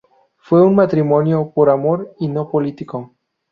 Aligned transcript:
Fue 0.37 0.65
un 0.65 0.73
matrimonio 0.73 1.51
por 1.53 1.69
amor 1.69 2.15
y 2.19 2.27
no 2.27 2.49
político. 2.49 3.13